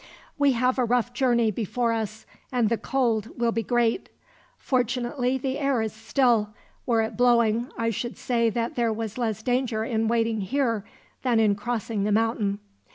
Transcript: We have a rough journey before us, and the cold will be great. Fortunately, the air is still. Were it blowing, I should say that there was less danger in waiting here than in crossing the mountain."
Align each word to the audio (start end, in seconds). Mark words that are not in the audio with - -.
We 0.35 0.53
have 0.53 0.79
a 0.79 0.83
rough 0.83 1.13
journey 1.13 1.51
before 1.51 1.91
us, 1.93 2.25
and 2.51 2.69
the 2.69 2.77
cold 2.79 3.37
will 3.39 3.51
be 3.51 3.61
great. 3.61 4.09
Fortunately, 4.57 5.37
the 5.37 5.59
air 5.59 5.79
is 5.83 5.93
still. 5.93 6.55
Were 6.87 7.03
it 7.03 7.15
blowing, 7.15 7.69
I 7.77 7.91
should 7.91 8.17
say 8.17 8.49
that 8.49 8.73
there 8.73 8.91
was 8.91 9.19
less 9.19 9.43
danger 9.43 9.83
in 9.85 10.07
waiting 10.07 10.41
here 10.41 10.83
than 11.21 11.39
in 11.39 11.53
crossing 11.53 12.03
the 12.03 12.11
mountain." 12.11 12.57